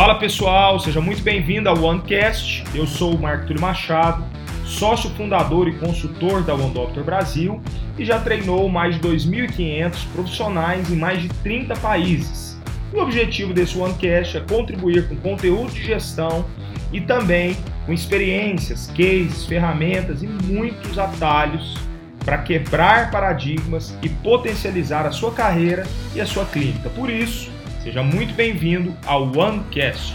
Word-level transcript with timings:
Fala 0.00 0.14
pessoal, 0.14 0.80
seja 0.80 0.98
muito 0.98 1.22
bem-vindo 1.22 1.68
ao 1.68 1.78
OneCast. 1.78 2.64
Eu 2.74 2.86
sou 2.86 3.14
o 3.14 3.20
Marco 3.20 3.44
Túlio 3.44 3.60
Machado, 3.60 4.24
sócio 4.64 5.10
fundador 5.10 5.68
e 5.68 5.72
consultor 5.72 6.42
da 6.42 6.54
One 6.54 6.72
Doctor 6.72 7.04
Brasil 7.04 7.60
e 7.98 8.04
já 8.06 8.18
treinou 8.18 8.66
mais 8.66 8.94
de 8.94 9.06
2.500 9.06 10.06
profissionais 10.14 10.90
em 10.90 10.96
mais 10.96 11.20
de 11.20 11.28
30 11.28 11.76
países. 11.76 12.58
o 12.94 12.98
objetivo 12.98 13.52
desse 13.52 13.76
OneCast 13.76 14.38
é 14.38 14.40
contribuir 14.40 15.06
com 15.06 15.16
conteúdo 15.16 15.70
de 15.70 15.84
gestão 15.84 16.46
e 16.90 17.02
também 17.02 17.54
com 17.84 17.92
experiências, 17.92 18.86
cases, 18.86 19.44
ferramentas 19.44 20.22
e 20.22 20.26
muitos 20.26 20.98
atalhos 20.98 21.76
para 22.24 22.38
quebrar 22.38 23.10
paradigmas 23.10 23.94
e 24.02 24.08
potencializar 24.08 25.04
a 25.04 25.12
sua 25.12 25.30
carreira 25.30 25.86
e 26.14 26.22
a 26.22 26.26
sua 26.26 26.46
clínica. 26.46 26.88
Por 26.88 27.10
isso, 27.10 27.50
seja 27.82 28.02
muito 28.02 28.34
bem-vindo 28.34 28.94
ao 29.06 29.22
OneCast. 29.22 30.14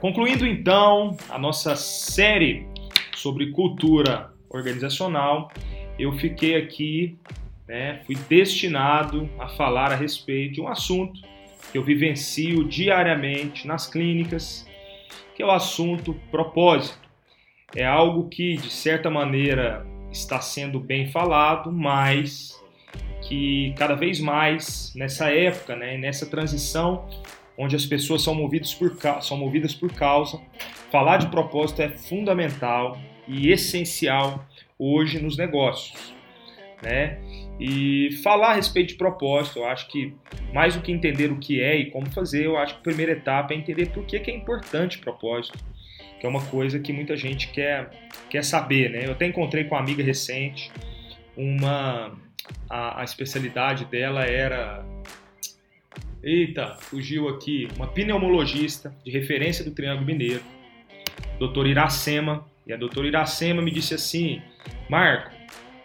Concluindo 0.00 0.46
então 0.46 1.16
a 1.28 1.36
nossa 1.36 1.74
série 1.74 2.68
sobre 3.16 3.50
cultura 3.50 4.30
organizacional, 4.48 5.50
eu 5.98 6.12
fiquei 6.12 6.54
aqui, 6.54 7.18
né, 7.66 8.02
fui 8.06 8.14
destinado 8.28 9.28
a 9.36 9.48
falar 9.48 9.90
a 9.90 9.96
respeito 9.96 10.54
de 10.54 10.60
um 10.60 10.68
assunto 10.68 11.20
que 11.72 11.76
eu 11.76 11.82
vivencio 11.82 12.62
diariamente 12.62 13.66
nas 13.66 13.88
clínicas, 13.88 14.64
que 15.36 15.42
é 15.42 15.46
o 15.46 15.50
assunto 15.50 16.14
propósito. 16.30 16.98
É 17.74 17.84
algo 17.84 18.28
que, 18.28 18.56
de 18.56 18.70
certa 18.70 19.10
maneira, 19.10 19.86
está 20.10 20.40
sendo 20.40 20.80
bem 20.80 21.08
falado, 21.08 21.70
mas 21.70 22.58
que 23.28 23.74
cada 23.76 23.94
vez 23.94 24.18
mais 24.18 24.94
nessa 24.96 25.30
época, 25.30 25.76
né, 25.76 25.98
nessa 25.98 26.24
transição 26.24 27.06
onde 27.58 27.76
as 27.76 27.84
pessoas 27.84 28.22
são 28.22 28.34
movidas 28.34 28.72
por, 28.72 28.96
são 29.20 29.36
movidas 29.36 29.74
por 29.74 29.92
causa, 29.92 30.40
falar 30.90 31.18
de 31.18 31.26
propósito 31.28 31.82
é 31.82 31.88
fundamental 31.90 32.98
e 33.28 33.50
essencial 33.50 34.46
hoje 34.78 35.20
nos 35.20 35.36
negócios. 35.36 36.14
Né? 36.82 37.18
E 37.58 38.12
falar 38.22 38.50
a 38.50 38.54
respeito 38.54 38.88
de 38.88 38.94
propósito, 38.96 39.60
eu 39.60 39.66
acho 39.66 39.88
que 39.88 40.14
mais 40.52 40.74
do 40.74 40.82
que 40.82 40.92
entender 40.92 41.32
o 41.32 41.38
que 41.38 41.60
é 41.60 41.76
e 41.76 41.90
como 41.90 42.06
fazer, 42.10 42.44
eu 42.44 42.56
acho 42.56 42.74
que 42.74 42.80
a 42.80 42.82
primeira 42.82 43.12
etapa 43.12 43.54
é 43.54 43.56
entender 43.56 43.86
por 43.86 44.04
que, 44.04 44.20
que 44.20 44.30
é 44.30 44.34
importante 44.34 44.98
propósito, 44.98 45.58
que 46.20 46.26
é 46.26 46.28
uma 46.28 46.44
coisa 46.46 46.78
que 46.78 46.92
muita 46.92 47.16
gente 47.16 47.48
quer, 47.48 47.90
quer 48.28 48.44
saber. 48.44 48.90
Né? 48.90 49.06
Eu 49.06 49.12
até 49.12 49.26
encontrei 49.26 49.64
com 49.64 49.74
uma 49.74 49.80
amiga 49.80 50.02
recente, 50.02 50.70
uma 51.36 52.12
a, 52.68 53.00
a 53.00 53.04
especialidade 53.04 53.86
dela 53.86 54.24
era 54.24 54.84
Eita, 56.22 56.74
fugiu 56.80 57.28
aqui. 57.28 57.68
Uma 57.76 57.86
pneumologista 57.86 58.92
de 59.04 59.12
referência 59.12 59.64
do 59.64 59.70
Triângulo 59.70 60.06
Mineiro, 60.06 60.42
doutor 61.38 61.68
Iracema. 61.68 62.44
E 62.66 62.72
a 62.72 62.76
doutora 62.76 63.06
Iracema 63.06 63.62
me 63.62 63.70
disse 63.70 63.94
assim: 63.94 64.42
Marco, 64.90 65.30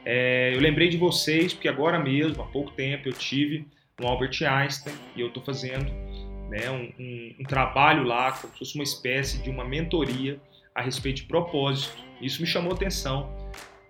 é, 0.05 0.53
eu 0.55 0.59
lembrei 0.59 0.89
de 0.89 0.97
vocês 0.97 1.53
porque 1.53 1.67
agora 1.67 1.99
mesmo, 1.99 2.41
há 2.41 2.45
pouco 2.45 2.71
tempo, 2.71 3.07
eu 3.07 3.13
tive 3.13 3.65
no 3.99 4.07
Albert 4.07 4.41
Einstein 4.43 4.95
e 5.15 5.21
eu 5.21 5.27
estou 5.27 5.43
fazendo 5.43 5.91
né, 6.49 6.69
um, 6.69 6.91
um, 6.99 7.35
um, 7.39 7.43
trabalho 7.43 8.03
lá, 8.03 8.31
como 8.31 8.51
se 8.53 8.59
fosse 8.59 8.75
uma 8.75 8.83
espécie 8.83 9.41
de 9.41 9.49
uma 9.49 9.63
mentoria 9.63 10.39
a 10.73 10.81
respeito 10.81 11.17
de 11.17 11.23
propósito. 11.23 11.95
Isso 12.19 12.41
me 12.41 12.47
chamou 12.47 12.73
atenção, 12.73 13.29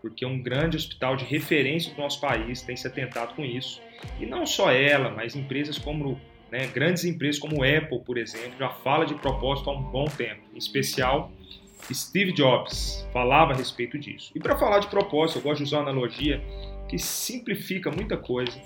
porque 0.01 0.25
é 0.25 0.27
um 0.27 0.41
grande 0.41 0.77
hospital 0.77 1.15
de 1.15 1.25
referência 1.25 1.93
do 1.93 2.01
nosso 2.01 2.19
país 2.19 2.61
tem 2.61 2.75
se 2.75 2.87
atentado 2.87 3.35
com 3.35 3.45
isso. 3.45 3.81
E 4.19 4.25
não 4.25 4.45
só 4.45 4.71
ela, 4.71 5.09
mas 5.09 5.35
empresas 5.35 5.77
como 5.77 6.19
né? 6.51 6.67
Grandes 6.67 7.05
empresas 7.05 7.39
como 7.39 7.63
Apple, 7.63 8.01
por 8.05 8.17
exemplo, 8.17 8.53
já 8.59 8.69
fala 8.69 9.05
de 9.05 9.15
propósito 9.15 9.69
há 9.69 9.73
um 9.73 9.81
bom 9.81 10.05
tempo. 10.05 10.41
Em 10.53 10.57
especial, 10.57 11.31
Steve 11.91 12.31
Jobs 12.33 13.07
falava 13.11 13.53
a 13.53 13.55
respeito 13.55 13.97
disso. 13.97 14.31
E 14.35 14.39
para 14.39 14.57
falar 14.57 14.79
de 14.79 14.87
propósito, 14.87 15.39
eu 15.39 15.43
gosto 15.43 15.57
de 15.57 15.63
usar 15.63 15.77
uma 15.77 15.89
analogia 15.89 16.41
que 16.87 16.97
simplifica 16.97 17.89
muita 17.89 18.17
coisa, 18.17 18.59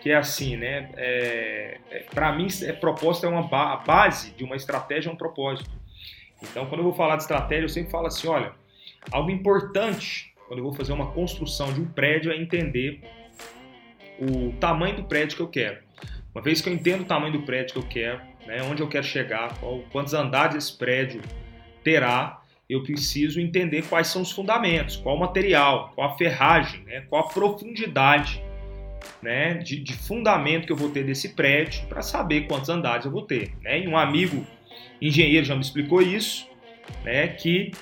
que 0.00 0.10
é 0.10 0.16
assim, 0.16 0.56
né? 0.56 0.90
É, 0.96 1.78
é, 1.90 1.98
para 2.12 2.32
mim, 2.32 2.48
é, 2.62 2.72
propósito 2.72 3.26
é 3.26 3.28
uma 3.28 3.42
ba 3.42 3.74
a 3.74 3.76
base 3.76 4.32
de 4.32 4.44
uma 4.44 4.56
estratégia, 4.56 5.08
é 5.08 5.12
um 5.12 5.16
propósito. 5.16 5.70
Então, 6.42 6.66
quando 6.66 6.80
eu 6.80 6.84
vou 6.84 6.94
falar 6.94 7.16
de 7.16 7.22
estratégia, 7.22 7.64
eu 7.64 7.68
sempre 7.68 7.90
falo 7.90 8.08
assim, 8.08 8.26
olha, 8.26 8.52
algo 9.10 9.30
importante 9.30 10.32
quando 10.48 10.58
eu 10.58 10.64
vou 10.64 10.74
fazer 10.74 10.92
uma 10.92 11.12
construção 11.12 11.72
de 11.72 11.80
um 11.80 11.86
prédio 11.86 12.32
é 12.32 12.36
entender 12.36 13.00
o 14.18 14.52
tamanho 14.60 14.96
do 14.96 15.04
prédio 15.04 15.36
que 15.36 15.42
eu 15.42 15.48
quero. 15.48 15.78
Uma 16.34 16.42
vez 16.42 16.60
que 16.60 16.68
eu 16.68 16.74
entendo 16.74 17.02
o 17.02 17.04
tamanho 17.04 17.32
do 17.32 17.42
prédio 17.42 17.74
que 17.74 17.78
eu 17.78 17.88
quero, 17.88 18.20
né, 18.46 18.62
onde 18.62 18.82
eu 18.82 18.88
quero 18.88 19.04
chegar, 19.04 19.58
qual, 19.58 19.80
quantos 19.90 20.14
andares 20.14 20.56
esse 20.56 20.76
prédio 20.76 21.22
terá, 21.82 22.41
eu 22.68 22.82
preciso 22.82 23.40
entender 23.40 23.82
quais 23.82 24.08
são 24.08 24.22
os 24.22 24.30
fundamentos, 24.30 24.96
qual 24.96 25.16
o 25.16 25.20
material, 25.20 25.92
qual 25.94 26.10
a 26.10 26.16
ferragem, 26.16 26.82
né, 26.84 27.02
qual 27.08 27.24
a 27.24 27.28
profundidade 27.28 28.42
né, 29.20 29.54
de, 29.54 29.78
de, 29.78 29.92
fundamento 29.94 30.66
que 30.66 30.72
eu 30.72 30.76
vou 30.76 30.90
ter 30.90 31.04
desse 31.04 31.30
prédio 31.30 31.86
para 31.86 32.02
saber 32.02 32.42
quantos 32.42 32.68
andares 32.68 33.04
eu 33.04 33.10
vou 33.10 33.22
ter. 33.22 33.52
Né? 33.60 33.80
E 33.80 33.88
um 33.88 33.96
amigo 33.96 34.46
engenheiro 35.00 35.44
já 35.44 35.54
me 35.54 35.60
explicou 35.60 36.00
isso, 36.00 36.48
né, 37.04 37.28
que 37.28 37.72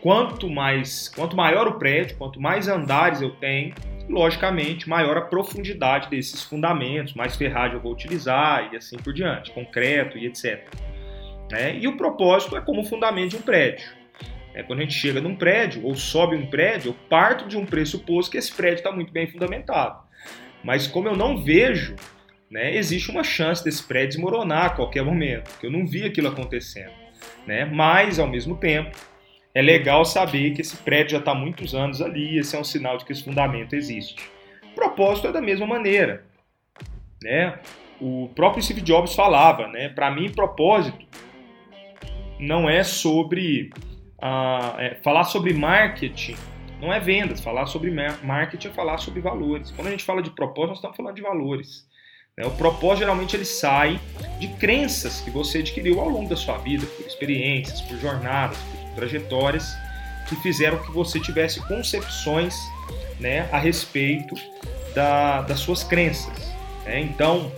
quanto 0.00 0.48
mais, 0.48 1.08
quanto 1.08 1.36
maior 1.36 1.66
o 1.68 1.78
prédio, 1.78 2.16
quanto 2.16 2.40
mais 2.40 2.68
andares 2.68 3.20
eu 3.20 3.30
tenho, 3.30 3.74
logicamente, 4.08 4.88
maior 4.88 5.16
a 5.16 5.22
profundidade 5.22 6.08
desses 6.08 6.42
fundamentos, 6.42 7.14
mais 7.14 7.36
ferragem 7.36 7.76
eu 7.76 7.82
vou 7.82 7.92
utilizar 7.92 8.72
e 8.72 8.76
assim 8.76 8.96
por 8.96 9.12
diante, 9.12 9.50
concreto 9.52 10.18
e 10.18 10.26
etc. 10.26 10.66
É, 11.52 11.76
e 11.76 11.86
o 11.86 11.96
propósito 11.96 12.56
é 12.56 12.60
como 12.60 12.84
fundamento 12.84 13.30
de 13.30 13.36
um 13.36 13.42
prédio. 13.42 13.99
É, 14.54 14.62
quando 14.62 14.80
a 14.80 14.82
gente 14.82 14.94
chega 14.94 15.20
num 15.20 15.36
prédio 15.36 15.84
ou 15.84 15.94
sobe 15.94 16.36
um 16.36 16.46
prédio, 16.46 16.90
eu 16.90 16.94
parto 17.08 17.46
de 17.46 17.56
um 17.56 17.64
pressuposto 17.64 18.30
que 18.30 18.38
esse 18.38 18.52
prédio 18.52 18.78
está 18.78 18.92
muito 18.92 19.12
bem 19.12 19.26
fundamentado. 19.26 20.02
Mas 20.62 20.86
como 20.86 21.08
eu 21.08 21.16
não 21.16 21.36
vejo, 21.42 21.94
né, 22.50 22.74
existe 22.76 23.10
uma 23.10 23.22
chance 23.22 23.64
desse 23.64 23.82
prédio 23.82 24.16
desmoronar 24.16 24.66
a 24.66 24.70
qualquer 24.70 25.04
momento, 25.04 25.50
porque 25.50 25.66
eu 25.66 25.70
não 25.70 25.86
vi 25.86 26.04
aquilo 26.04 26.28
acontecendo. 26.28 26.92
Né? 27.46 27.64
Mas, 27.64 28.18
ao 28.18 28.26
mesmo 28.26 28.56
tempo, 28.56 28.96
é 29.54 29.62
legal 29.62 30.04
saber 30.04 30.52
que 30.52 30.60
esse 30.60 30.76
prédio 30.76 31.12
já 31.12 31.18
está 31.18 31.32
há 31.32 31.34
muitos 31.34 31.74
anos 31.74 32.02
ali, 32.02 32.38
esse 32.38 32.56
é 32.56 32.58
um 32.58 32.64
sinal 32.64 32.96
de 32.98 33.04
que 33.04 33.12
esse 33.12 33.24
fundamento 33.24 33.74
existe. 33.74 34.16
O 34.72 34.74
propósito 34.74 35.28
é 35.28 35.32
da 35.32 35.40
mesma 35.40 35.66
maneira. 35.66 36.24
Né? 37.22 37.58
O 38.00 38.30
próprio 38.34 38.62
Steve 38.62 38.80
Jobs 38.80 39.14
falava, 39.14 39.68
né? 39.68 39.88
para 39.88 40.10
mim, 40.10 40.30
propósito 40.30 41.06
não 42.38 42.68
é 42.68 42.82
sobre. 42.82 43.70
Uh, 44.22 44.78
é, 44.78 44.98
falar 45.02 45.24
sobre 45.24 45.54
marketing 45.54 46.36
não 46.80 46.92
é 46.92 47.00
vendas, 47.00 47.40
falar 47.40 47.66
sobre 47.66 47.90
marketing 47.90 48.68
é 48.68 48.70
falar 48.70 48.98
sobre 48.98 49.20
valores. 49.20 49.70
Quando 49.70 49.88
a 49.88 49.90
gente 49.90 50.04
fala 50.04 50.22
de 50.22 50.30
propósito, 50.30 50.68
nós 50.68 50.78
estamos 50.78 50.96
falando 50.96 51.16
de 51.16 51.22
valores. 51.22 51.86
Né? 52.36 52.46
O 52.46 52.50
propósito 52.52 53.00
geralmente 53.00 53.36
ele 53.36 53.44
sai 53.44 54.00
de 54.38 54.48
crenças 54.48 55.20
que 55.20 55.30
você 55.30 55.58
adquiriu 55.58 56.00
ao 56.00 56.08
longo 56.08 56.28
da 56.28 56.36
sua 56.36 56.58
vida, 56.58 56.86
por 56.86 57.06
experiências, 57.06 57.80
por 57.82 57.98
jornadas, 57.98 58.58
por 58.58 58.94
trajetórias 58.94 59.74
que 60.28 60.36
fizeram 60.36 60.78
que 60.78 60.90
você 60.92 61.18
tivesse 61.20 61.60
concepções 61.66 62.54
né, 63.18 63.48
a 63.52 63.58
respeito 63.58 64.34
da, 64.94 65.42
das 65.42 65.60
suas 65.60 65.84
crenças. 65.84 66.54
Né? 66.84 67.00
Então, 67.00 67.52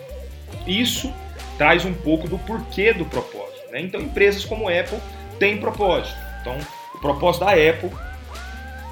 isso 0.67 1.13
traz 1.59 1.85
um 1.85 1.95
pouco 1.95 2.29
do 2.29 2.39
porquê 2.39 2.93
do 2.93 3.05
propósito. 3.05 3.71
Né? 3.71 3.81
Então, 3.83 4.01
empresas 4.01 4.45
como 4.45 4.69
a 4.69 4.81
Apple 4.81 4.99
têm 5.39 5.59
propósito. 5.59 6.32
Então, 6.43 6.59
o 6.95 6.99
propósito 6.99 7.47
da 7.47 7.53
Apple 7.53 7.91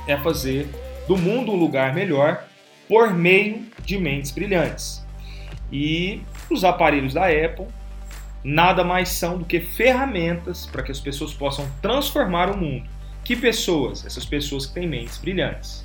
é 0.06 0.16
fazer 0.16 0.70
do 1.06 1.18
mundo 1.18 1.52
um 1.52 1.56
lugar 1.56 1.92
melhor 1.92 2.44
por 2.88 3.12
meio 3.12 3.66
de 3.84 3.98
mentes 3.98 4.30
brilhantes. 4.30 5.04
E 5.70 6.22
os 6.48 6.64
aparelhos 6.64 7.12
da 7.12 7.26
Apple 7.26 7.66
nada 8.42 8.82
mais 8.82 9.10
são 9.10 9.38
do 9.38 9.44
que 9.44 9.60
ferramentas 9.60 10.66
para 10.66 10.82
que 10.82 10.90
as 10.90 11.00
pessoas 11.00 11.34
possam 11.34 11.68
transformar 11.82 12.50
o 12.50 12.56
mundo. 12.56 12.88
Que 13.22 13.36
pessoas? 13.36 14.06
Essas 14.06 14.24
pessoas 14.24 14.66
que 14.66 14.72
têm 14.72 14.88
mentes 14.88 15.18
brilhantes. 15.18 15.84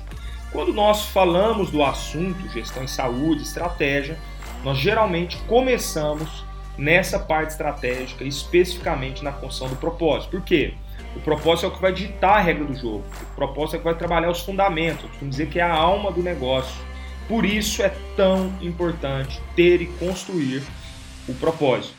Quando 0.50 0.72
nós 0.72 1.06
falamos 1.06 1.70
do 1.70 1.84
assunto 1.84 2.48
gestão 2.48 2.82
em 2.82 2.88
saúde, 2.88 3.42
estratégia, 3.42 4.16
nós 4.64 4.78
geralmente 4.78 5.36
começamos 5.48 6.44
nessa 6.78 7.18
parte 7.18 7.50
estratégica, 7.50 8.24
especificamente 8.24 9.22
na 9.22 9.32
função 9.32 9.68
do 9.68 9.76
propósito. 9.76 10.30
Por 10.30 10.42
quê? 10.42 10.74
O 11.16 11.20
propósito 11.20 11.64
é 11.64 11.68
o 11.68 11.72
que 11.72 11.80
vai 11.80 11.92
ditar 11.92 12.36
a 12.36 12.40
regra 12.40 12.64
do 12.64 12.74
jogo. 12.74 13.04
O 13.32 13.34
propósito 13.34 13.74
é 13.74 13.76
o 13.78 13.80
que 13.80 13.84
vai 13.84 13.94
trabalhar 13.94 14.30
os 14.30 14.40
fundamentos. 14.40 15.08
Costumo 15.10 15.30
dizer 15.30 15.48
que 15.48 15.58
é 15.58 15.62
a 15.62 15.72
alma 15.72 16.12
do 16.12 16.22
negócio. 16.22 16.76
Por 17.26 17.44
isso 17.44 17.82
é 17.82 17.92
tão 18.14 18.52
importante 18.60 19.40
ter 19.56 19.80
e 19.80 19.86
construir 19.86 20.62
o 21.26 21.34
propósito. 21.34 21.94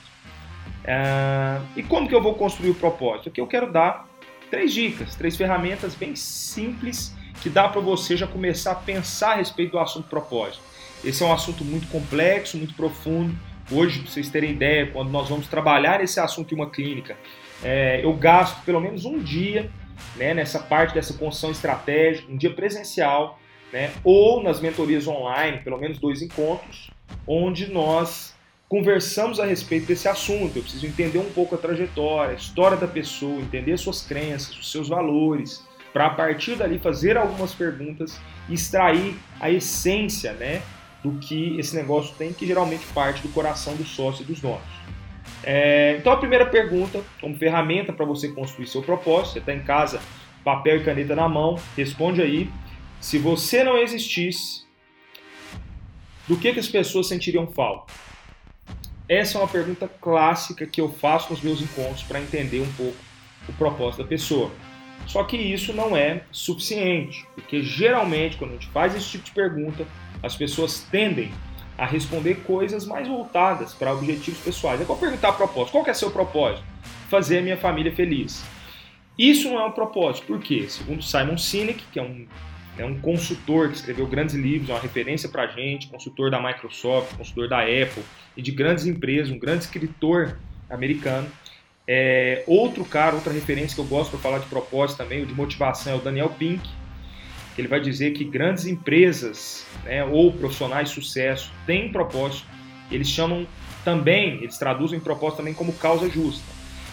Uh, 0.84 1.66
e 1.76 1.84
como 1.84 2.08
que 2.08 2.16
eu 2.16 2.22
vou 2.22 2.36
construir 2.36 2.70
o 2.70 2.76
propósito? 2.76 3.30
Que 3.30 3.42
eu 3.42 3.48
quero 3.48 3.70
dar 3.72 4.08
três 4.50 4.74
dicas, 4.74 5.16
três 5.16 5.36
ferramentas 5.36 5.96
bem 5.96 6.16
simples 6.16 7.14
que 7.42 7.50
dá 7.50 7.68
para 7.68 7.82
você 7.82 8.16
já 8.16 8.26
começar 8.26 8.72
a 8.72 8.76
pensar 8.76 9.34
a 9.34 9.36
respeito 9.36 9.72
do 9.72 9.80
assunto 9.80 10.08
propósito. 10.08 10.64
Esse 11.04 11.24
é 11.24 11.26
um 11.26 11.34
assunto 11.34 11.66
muito 11.66 11.88
complexo, 11.88 12.58
muito 12.58 12.74
profundo. 12.74 13.36
Hoje, 13.70 14.00
para 14.00 14.12
vocês 14.12 14.30
terem 14.30 14.52
ideia, 14.52 14.88
quando 14.88 15.10
nós 15.10 15.28
vamos 15.28 15.48
trabalhar 15.48 16.02
esse 16.02 16.20
assunto 16.20 16.54
em 16.54 16.56
uma 16.56 16.70
clínica, 16.70 17.18
é, 17.64 18.04
eu 18.04 18.14
gasto 18.14 18.64
pelo 18.64 18.80
menos 18.80 19.06
um 19.06 19.20
dia 19.20 19.70
né, 20.16 20.34
nessa 20.34 20.60
parte 20.60 20.94
dessa 20.94 21.14
construção 21.14 21.52
estratégica, 21.52 22.32
um 22.32 22.38
dia 22.38 22.54
presencial, 22.54 23.40
né, 23.72 23.92
ou 24.04 24.42
nas 24.42 24.60
mentorias 24.60 25.08
online, 25.08 25.60
pelo 25.60 25.78
menos 25.78 26.00
dois 26.00 26.22
encontros, 26.22 26.90
onde 27.26 27.72
nós 27.72 28.36
conversamos 28.70 29.40
a 29.40 29.46
respeito 29.46 29.86
desse 29.88 30.08
assunto. 30.08 30.58
Eu 30.58 30.64
preciso 30.64 30.86
entender 30.86 31.20
um 31.20 31.30
pouco 31.32 31.56
a 31.56 31.58
trajetória, 31.58 32.32
a 32.32 32.36
história 32.36 32.78
da 32.78 32.88
pessoa, 32.88 33.40
entender 33.40 33.78
suas 33.78 34.02
crenças, 34.02 34.58
os 34.58 34.72
seus 34.72 34.90
valores, 34.90 35.66
para 35.94 36.08
a 36.08 36.10
partir 36.10 36.56
dali 36.56 36.78
fazer 36.78 37.18
algumas 37.18 37.54
perguntas 37.54 38.20
e 38.50 38.54
extrair 38.54 39.16
a 39.40 39.50
essência 39.50 40.34
né, 40.34 40.62
do 41.04 41.14
que 41.14 41.58
esse 41.60 41.76
negócio 41.76 42.14
tem, 42.18 42.34
que 42.34 42.46
geralmente 42.46 42.86
parte 42.94 43.22
do 43.22 43.30
coração 43.30 43.76
do 43.76 43.86
sócio 43.86 44.24
e 44.24 44.26
dos 44.26 44.40
donos. 44.40 44.78
É, 45.44 45.98
então 46.00 46.12
a 46.12 46.18
primeira 46.18 46.46
pergunta, 46.46 47.02
como 47.22 47.36
ferramenta 47.38 47.94
para 47.94 48.06
você 48.06 48.30
construir 48.30 48.68
seu 48.68 48.82
propósito, 48.82 49.34
você 49.34 49.40
está 49.40 49.54
em 49.54 49.64
casa, 49.64 50.02
papel 50.44 50.78
e 50.78 50.84
caneta 50.84 51.16
na 51.16 51.30
mão, 51.30 51.60
responde 51.76 52.22
aí. 52.22 52.50
Se 53.00 53.18
você 53.18 53.64
não 53.64 53.78
existisse, 53.78 54.66
do 56.28 56.36
que, 56.36 56.52
que 56.52 56.60
as 56.60 56.68
pessoas 56.68 57.08
sentiriam 57.08 57.48
falta? 57.48 57.94
Essa 59.08 59.38
é 59.38 59.42
uma 59.42 59.48
pergunta 59.48 59.88
clássica 60.02 60.66
que 60.66 60.82
eu 60.82 60.90
faço 60.90 61.32
nos 61.32 61.42
meus 61.42 61.62
encontros 61.62 62.04
para 62.04 62.20
entender 62.20 62.60
um 62.60 62.74
pouco 62.74 62.98
o 63.48 63.54
propósito 63.54 64.04
da 64.04 64.10
pessoa. 64.10 64.52
Só 65.06 65.24
que 65.24 65.38
isso 65.38 65.72
não 65.72 65.96
é 65.96 66.24
suficiente, 66.32 67.26
porque 67.34 67.62
geralmente 67.62 68.36
quando 68.36 68.52
a 68.52 68.54
gente 68.56 68.68
faz 68.68 68.94
esse 68.96 69.12
tipo 69.12 69.24
de 69.24 69.32
pergunta, 69.32 69.88
as 70.22 70.36
pessoas 70.36 70.86
tendem 70.92 71.32
a 71.78 71.86
responder 71.86 72.36
coisas 72.44 72.86
mais 72.86 73.08
voltadas 73.08 73.74
para 73.74 73.94
objetivos 73.94 74.40
pessoais. 74.40 74.80
É 74.80 74.84
igual 74.84 74.98
perguntar 74.98 75.34
propósito. 75.34 75.72
Qual 75.72 75.86
é 75.86 75.94
seu 75.94 76.10
propósito? 76.10 76.64
Fazer 77.10 77.40
a 77.40 77.42
minha 77.42 77.58
família 77.58 77.94
feliz. 77.94 78.44
Isso 79.18 79.50
não 79.50 79.60
é 79.60 79.66
um 79.66 79.72
propósito. 79.72 80.26
Por 80.26 80.40
quê? 80.40 80.66
Segundo 80.68 81.04
Simon 81.04 81.38
Sinek, 81.38 81.84
que 81.92 82.00
é 82.00 82.04
um, 82.04 82.26
é 82.78 82.86
um 82.86 83.00
consultor 83.00 83.70
que 83.70 83.76
escreveu 83.76 84.08
grandes 84.08 84.36
livros, 84.36 84.70
é 84.70 84.74
uma 84.74 84.80
referência 84.80 85.30
para 85.30 85.44
a 85.44 85.48
gente, 85.48 85.88
consultor 85.88 86.32
da 86.32 86.42
Microsoft, 86.42 87.16
consultor 87.16 87.48
da 87.48 87.62
Apple 87.62 88.04
e 88.36 88.42
de 88.42 88.52
grandes 88.52 88.86
empresas, 88.86 89.32
um 89.32 89.40
grande 89.40 89.66
escritor 89.66 90.38
americano. 90.70 91.28
É, 91.88 92.44
outro 92.46 92.84
cara, 92.84 93.16
outra 93.16 93.32
referência 93.32 93.76
que 93.76 93.82
eu 93.82 93.86
gosto 93.86 94.12
para 94.12 94.20
falar 94.20 94.40
de 94.40 94.48
propósito 94.48 94.98
também, 94.98 95.26
de 95.26 95.34
motivação, 95.34 95.94
é 95.94 95.96
o 95.96 96.00
Daniel 96.00 96.30
Pink, 96.30 96.68
ele 97.58 97.68
vai 97.68 97.80
dizer 97.80 98.12
que 98.12 98.24
grandes 98.24 98.66
empresas 98.66 99.66
né, 99.84 100.04
ou 100.04 100.32
profissionais 100.32 100.90
de 100.90 100.96
sucesso 100.96 101.52
têm 101.66 101.92
propósito, 101.92 102.46
eles 102.92 103.10
chamam 103.10 103.48
também, 103.84 104.36
eles 104.44 104.58
traduzem 104.58 105.00
propósito 105.00 105.38
também 105.38 105.54
como 105.54 105.74
causa 105.74 106.10
justa. 106.10 106.44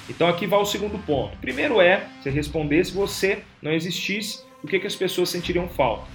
Então 0.09 0.29
aqui 0.29 0.47
vai 0.47 0.61
o 0.61 0.65
segundo 0.65 0.99
ponto. 0.99 1.37
Primeiro 1.39 1.81
é 1.81 2.07
você 2.21 2.31
responder 2.31 2.85
se 2.85 2.93
você 2.93 3.43
não 3.61 3.73
existisse, 3.73 4.43
o 4.63 4.67
que, 4.67 4.79
que 4.79 4.87
as 4.87 4.97
pessoas 4.97 5.29
sentiriam 5.29 5.69
falta. 5.69 6.07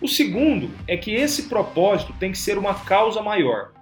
O 0.00 0.08
segundo 0.08 0.70
é 0.88 0.96
que 0.96 1.14
esse 1.14 1.44
propósito 1.44 2.14
tem 2.18 2.32
que 2.32 2.38
ser 2.38 2.56
uma 2.56 2.74
causa 2.74 3.22
maior. 3.22 3.72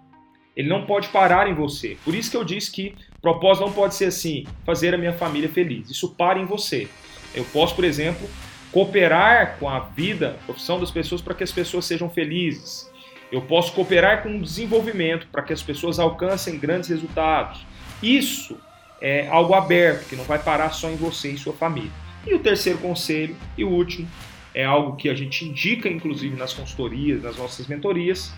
Ele 0.56 0.68
não 0.68 0.84
pode 0.84 1.08
parar 1.08 1.48
em 1.48 1.54
você. 1.54 1.96
Por 2.04 2.14
isso 2.14 2.30
que 2.30 2.36
eu 2.36 2.42
disse 2.42 2.72
que 2.72 2.94
propósito 3.22 3.64
não 3.64 3.72
pode 3.72 3.94
ser 3.94 4.06
assim, 4.06 4.44
fazer 4.66 4.92
a 4.92 4.98
minha 4.98 5.12
família 5.12 5.48
feliz. 5.48 5.88
Isso 5.88 6.14
para 6.16 6.40
em 6.40 6.44
você. 6.44 6.88
Eu 7.32 7.44
posso, 7.52 7.76
por 7.76 7.84
exemplo, 7.84 8.28
cooperar 8.72 9.56
com 9.58 9.68
a 9.68 9.80
vida, 9.80 10.36
a 10.42 10.44
profissão 10.46 10.78
das 10.78 10.90
pessoas 10.90 11.20
para 11.20 11.34
que 11.34 11.44
as 11.44 11.52
pessoas 11.52 11.86
sejam 11.86 12.08
felizes. 12.10 12.90
Eu 13.30 13.42
posso 13.42 13.72
cooperar 13.72 14.22
com 14.22 14.36
o 14.36 14.42
desenvolvimento 14.42 15.26
para 15.30 15.42
que 15.42 15.52
as 15.52 15.62
pessoas 15.62 15.98
alcancem 15.98 16.58
grandes 16.58 16.88
resultados. 16.88 17.66
Isso 18.02 18.58
é 19.00 19.28
algo 19.28 19.54
aberto, 19.54 20.08
que 20.08 20.16
não 20.16 20.24
vai 20.24 20.38
parar 20.38 20.70
só 20.70 20.88
em 20.88 20.96
você 20.96 21.30
e 21.30 21.38
sua 21.38 21.52
família. 21.52 21.90
E 22.26 22.34
o 22.34 22.38
terceiro 22.38 22.78
conselho 22.78 23.36
e 23.56 23.64
o 23.64 23.68
último 23.68 24.08
é 24.54 24.64
algo 24.64 24.96
que 24.96 25.08
a 25.08 25.14
gente 25.14 25.44
indica, 25.44 25.88
inclusive, 25.88 26.36
nas 26.36 26.52
consultorias, 26.52 27.22
nas 27.22 27.36
nossas 27.36 27.66
mentorias, 27.66 28.32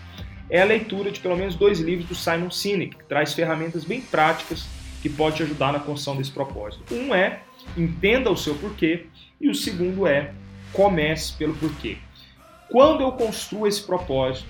é 0.49 0.61
a 0.61 0.65
leitura 0.65 1.09
de 1.09 1.19
pelo 1.19 1.37
menos 1.37 1.55
dois 1.55 1.79
livros 1.79 2.07
do 2.07 2.15
Simon 2.15 2.51
Sinek, 2.51 2.97
que 2.97 3.03
traz 3.05 3.33
ferramentas 3.33 3.85
bem 3.85 4.01
práticas 4.01 4.67
que 5.01 5.09
pode 5.09 5.37
te 5.37 5.43
ajudar 5.43 5.73
na 5.73 5.79
construção 5.79 6.15
desse 6.15 6.31
propósito. 6.31 6.93
Um 6.93 7.13
é 7.13 7.41
Entenda 7.77 8.29
o 8.29 8.37
seu 8.37 8.55
porquê 8.55 9.05
e 9.39 9.49
o 9.49 9.55
segundo 9.55 10.05
é 10.07 10.33
comece 10.73 11.33
pelo 11.33 11.53
porquê. 11.55 11.97
Quando 12.69 13.01
eu 13.01 13.11
construo 13.13 13.67
esse 13.67 13.81
propósito, 13.83 14.47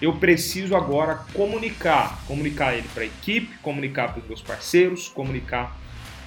eu 0.00 0.14
preciso 0.14 0.76
agora 0.76 1.24
comunicar, 1.32 2.24
comunicar 2.26 2.74
ele 2.74 2.88
para 2.92 3.02
a 3.02 3.06
equipe, 3.06 3.56
comunicar 3.58 4.12
para 4.12 4.20
os 4.20 4.28
meus 4.28 4.42
parceiros, 4.42 5.08
comunicar 5.08 5.76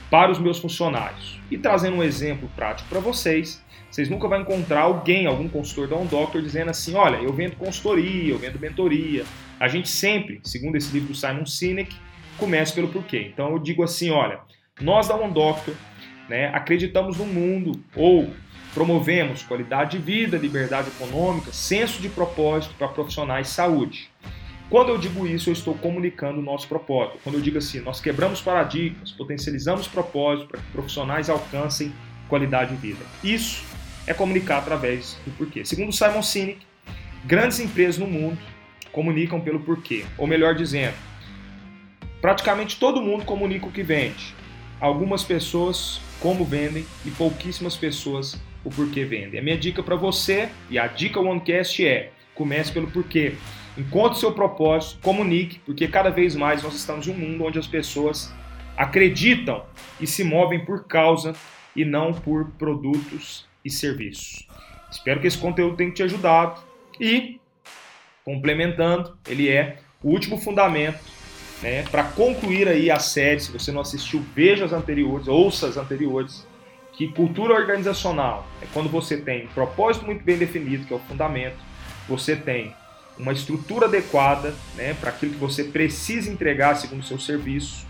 para 0.09 0.31
os 0.31 0.39
meus 0.39 0.59
funcionários. 0.59 1.39
E 1.51 1.57
trazendo 1.57 1.97
um 1.97 2.03
exemplo 2.03 2.49
prático 2.55 2.89
para 2.89 2.99
vocês, 2.99 3.63
vocês 3.89 4.09
nunca 4.09 4.27
vão 4.27 4.41
encontrar 4.41 4.81
alguém, 4.81 5.27
algum 5.27 5.47
consultor 5.47 5.87
da 5.87 5.95
Doctor 6.03 6.41
dizendo 6.41 6.71
assim, 6.71 6.95
olha, 6.95 7.17
eu 7.17 7.31
vendo 7.31 7.55
consultoria, 7.55 8.33
eu 8.33 8.39
vendo 8.39 8.59
mentoria. 8.59 9.23
A 9.59 9.67
gente 9.67 9.89
sempre, 9.89 10.41
segundo 10.43 10.75
esse 10.75 10.91
livro 10.91 11.09
do 11.09 11.15
Simon 11.15 11.45
Sinek, 11.45 11.95
começa 12.39 12.73
pelo 12.73 12.87
porquê. 12.87 13.29
Então 13.31 13.51
eu 13.51 13.59
digo 13.59 13.83
assim, 13.83 14.09
olha, 14.09 14.39
nós 14.81 15.07
da 15.07 15.15
Doctor 15.15 15.75
né, 16.27 16.47
acreditamos 16.53 17.17
no 17.17 17.25
mundo 17.25 17.83
ou 17.95 18.29
promovemos 18.73 19.43
qualidade 19.43 19.97
de 19.97 20.03
vida, 20.03 20.37
liberdade 20.37 20.89
econômica, 20.89 21.51
senso 21.51 22.01
de 22.01 22.09
propósito 22.09 22.73
para 22.75 22.87
profissionais 22.87 23.47
de 23.47 23.53
saúde. 23.53 24.09
Quando 24.69 24.89
eu 24.89 24.97
digo 24.99 25.25
isso, 25.25 25.49
eu 25.49 25.53
estou 25.53 25.73
comunicando 25.73 26.39
o 26.39 26.43
nosso 26.43 26.67
propósito. 26.67 27.17
Quando 27.23 27.35
eu 27.35 27.41
digo 27.41 27.57
assim, 27.57 27.79
nós 27.79 27.99
quebramos 27.99 28.39
paradigmas, 28.39 29.11
potencializamos 29.11 29.87
propósito 29.87 30.49
para 30.49 30.61
que 30.61 30.71
profissionais 30.71 31.29
alcancem 31.29 31.91
qualidade 32.27 32.75
de 32.75 32.79
vida. 32.79 33.03
Isso 33.23 33.63
é 34.05 34.13
comunicar 34.13 34.59
através 34.59 35.17
do 35.25 35.31
porquê. 35.31 35.65
Segundo 35.65 35.91
Simon 35.91 36.21
Sinek, 36.21 36.59
grandes 37.25 37.59
empresas 37.59 37.97
no 37.97 38.05
mundo 38.05 38.37
comunicam 38.91 39.41
pelo 39.41 39.59
porquê. 39.59 40.05
Ou 40.17 40.27
melhor 40.27 40.53
dizendo, 40.53 40.93
praticamente 42.21 42.79
todo 42.79 43.01
mundo 43.01 43.25
comunica 43.25 43.65
o 43.65 43.71
que 43.71 43.83
vende. 43.83 44.33
Algumas 44.79 45.23
pessoas 45.23 45.99
como 46.19 46.43
vendem 46.43 46.85
e 47.05 47.11
pouquíssimas 47.11 47.75
pessoas 47.75 48.39
o 48.63 48.69
porquê 48.69 49.05
vendem. 49.05 49.39
A 49.39 49.43
minha 49.43 49.57
dica 49.57 49.81
para 49.81 49.95
você 49.95 50.49
e 50.69 50.77
a 50.77 50.87
dica 50.87 51.19
OneCast 51.19 51.85
é: 51.85 52.11
comece 52.35 52.71
pelo 52.71 52.89
porquê. 52.91 53.35
Encontre 53.77 54.19
seu 54.19 54.33
propósito, 54.33 54.99
comunique, 55.01 55.59
porque 55.59 55.87
cada 55.87 56.09
vez 56.09 56.35
mais 56.35 56.63
nós 56.63 56.75
estamos 56.75 57.07
em 57.07 57.11
um 57.11 57.17
mundo 57.17 57.45
onde 57.45 57.59
as 57.59 57.67
pessoas 57.67 58.33
acreditam 58.75 59.63
e 59.99 60.07
se 60.07 60.23
movem 60.23 60.65
por 60.65 60.85
causa 60.85 61.33
e 61.75 61.85
não 61.85 62.13
por 62.13 62.49
produtos 62.51 63.47
e 63.63 63.69
serviços. 63.69 64.47
Espero 64.91 65.21
que 65.21 65.27
esse 65.27 65.37
conteúdo 65.37 65.77
tenha 65.77 65.91
te 65.91 66.03
ajudado 66.03 66.61
e, 66.99 67.39
complementando, 68.25 69.17
ele 69.27 69.49
é 69.49 69.79
o 70.03 70.09
último 70.09 70.37
fundamento 70.37 70.99
né? 71.61 71.83
Para 71.83 72.03
concluir 72.03 72.67
aí 72.67 72.89
a 72.89 72.99
série, 72.99 73.39
se 73.39 73.51
você 73.51 73.71
não 73.71 73.81
assistiu, 73.81 74.23
veja 74.35 74.65
as 74.65 74.73
anteriores, 74.73 75.27
ouça 75.27 75.67
as 75.67 75.77
anteriores. 75.77 76.47
Que 76.93 77.07
cultura 77.07 77.53
organizacional 77.53 78.45
é 78.61 78.65
quando 78.73 78.89
você 78.89 79.15
tem 79.17 79.45
um 79.45 79.49
propósito 79.49 80.05
muito 80.05 80.23
bem 80.23 80.37
definido, 80.37 80.85
que 80.85 80.93
é 80.93 80.97
o 80.97 80.99
fundamento, 80.99 81.57
você 82.07 82.35
tem 82.35 82.75
uma 83.17 83.31
estrutura 83.31 83.85
adequada 83.85 84.53
né, 84.75 84.93
para 84.99 85.09
aquilo 85.09 85.33
que 85.33 85.39
você 85.39 85.63
precisa 85.63 86.29
entregar 86.29 86.75
segundo 86.75 87.01
o 87.01 87.05
seu 87.05 87.19
serviço. 87.19 87.87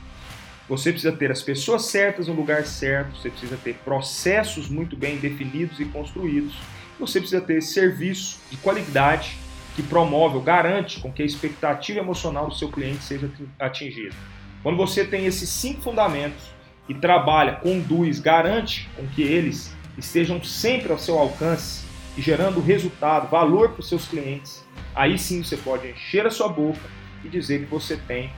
Você 0.68 0.92
precisa 0.92 1.12
ter 1.12 1.32
as 1.32 1.42
pessoas 1.42 1.86
certas 1.86 2.28
no 2.28 2.34
lugar 2.34 2.66
certo, 2.66 3.18
você 3.18 3.30
precisa 3.30 3.58
ter 3.58 3.76
processos 3.76 4.70
muito 4.70 4.96
bem 4.96 5.18
definidos 5.18 5.80
e 5.80 5.86
construídos, 5.86 6.56
você 7.00 7.20
precisa 7.20 7.42
ter 7.42 7.62
serviço 7.62 8.40
de 8.52 8.58
qualidade 8.58 9.38
que 9.80 9.84
promove 9.84 10.36
ou 10.36 10.42
garante 10.42 11.00
com 11.00 11.10
que 11.10 11.22
a 11.22 11.26
expectativa 11.26 12.00
emocional 12.00 12.50
do 12.50 12.56
seu 12.56 12.68
cliente 12.68 13.02
seja 13.02 13.32
atingida. 13.58 14.14
Quando 14.62 14.76
você 14.76 15.06
tem 15.06 15.26
esses 15.26 15.48
cinco 15.48 15.82
fundamentos 15.82 16.52
e 16.90 16.94
trabalha, 16.94 17.54
conduz, 17.54 18.20
garante 18.20 18.90
com 18.98 19.08
que 19.08 19.22
eles 19.22 19.74
estejam 19.98 20.44
sempre 20.44 20.92
ao 20.92 21.00
seu 21.00 21.18
alcance 21.18 21.86
e 22.18 22.22
gerando 22.22 22.60
resultado, 22.60 23.30
valor 23.30 23.70
para 23.70 23.80
os 23.80 23.88
seus 23.88 24.06
clientes, 24.06 24.66
aí 24.94 25.18
sim 25.18 25.42
você 25.42 25.56
pode 25.56 25.88
encher 25.88 26.28
a 26.28 26.30
sua 26.30 26.50
boca 26.50 26.82
e 27.24 27.30
dizer 27.30 27.62
que 27.62 27.72
você 27.72 27.96
tem 27.96 28.30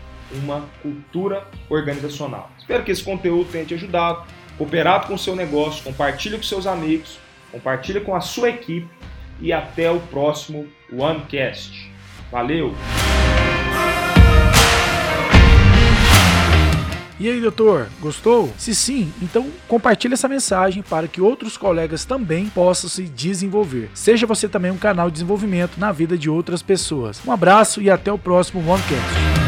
uma 0.44 0.70
cultura 0.84 1.48
organizacional. 1.70 2.52
Espero 2.60 2.84
que 2.84 2.92
esse 2.92 3.04
conteúdo 3.04 3.52
tenha 3.52 3.66
te 3.66 3.74
ajudado, 3.74 4.28
cooperado 4.60 5.08
com 5.08 5.16
o 5.16 5.20
seu 5.20 5.36
negócio, 5.36 5.84
compartilhe 5.84 6.38
com 6.38 6.44
seus 6.44 6.68
amigos, 6.68 7.18
compartilhe 7.52 8.00
com 8.00 8.16
a 8.16 8.22
sua 8.22 8.50
equipe 8.50 8.88
e 9.42 9.52
até 9.52 9.90
o 9.90 10.00
próximo 10.00 10.68
OneCast. 10.92 11.92
Valeu! 12.32 12.74
E 17.20 17.30
aí, 17.30 17.40
doutor, 17.40 17.88
gostou? 18.00 18.52
Se 18.58 18.74
sim, 18.74 19.14
então 19.22 19.48
compartilhe 19.68 20.16
essa 20.16 20.28
mensagem 20.28 20.82
para 20.82 21.08
que 21.08 21.22
outros 21.22 21.56
colegas 21.56 22.04
também 22.04 22.48
possam 22.48 22.90
se 22.90 23.04
desenvolver. 23.04 23.92
Seja 23.94 24.26
você 24.26 24.50
também 24.50 24.72
um 24.72 24.78
canal 24.78 25.08
de 25.08 25.14
desenvolvimento 25.14 25.78
na 25.78 25.92
vida 25.92 26.18
de 26.18 26.32
outras 26.32 26.64
pessoas. 26.64 27.22
Um 27.24 27.32
abraço 27.32 27.80
e 27.80 27.92
até 27.92 28.12
o 28.12 28.18
próximo 28.18 28.68
OneCast. 28.68 29.41